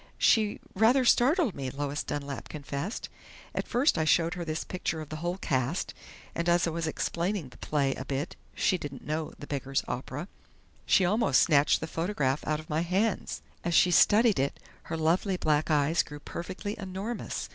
[0.17, 3.07] "She rather startled me," Lois Dunlap confessed.
[3.53, 5.93] "I first showed her this picture of the whole cast,
[6.33, 10.27] and as I was explaining the play a bit she didn't know 'The Beggar's Opera'
[10.87, 13.43] she almost snatched the photograph out of my hands.
[13.63, 17.47] As she studied it, her lovely black eyes grew perfectly enormous.